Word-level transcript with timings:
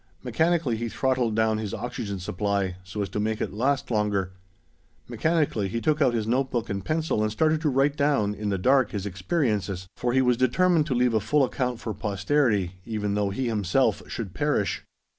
Mechanically 0.23 0.77
he 0.77 0.89
throttled 0.89 1.35
down 1.35 1.59
his 1.59 1.75
oxygen 1.75 2.17
supply, 2.17 2.77
so 2.83 3.03
as 3.03 3.09
to 3.09 3.19
make 3.19 3.39
it 3.39 3.53
last 3.53 3.91
longer. 3.91 4.31
Mechanically 5.07 5.67
he 5.67 5.79
took 5.79 6.01
out 6.01 6.15
his 6.15 6.25
notebook 6.25 6.71
and 6.71 6.83
pencil 6.83 7.21
and 7.21 7.31
started 7.31 7.61
to 7.61 7.69
write 7.69 7.97
down, 7.97 8.33
in 8.33 8.49
the 8.49 8.57
dark, 8.57 8.89
his 8.93 9.05
experiences; 9.05 9.85
for 9.97 10.11
he 10.13 10.21
was 10.23 10.37
determined 10.37 10.87
to 10.87 10.95
leave 10.95 11.13
a 11.13 11.19
full 11.19 11.43
account 11.45 11.79
for 11.79 11.93
posterity, 11.93 12.77
even 12.83 13.13
though 13.13 13.29
he 13.29 13.45
himself 13.47 14.01
should 14.07 14.33
perish. 14.33 14.83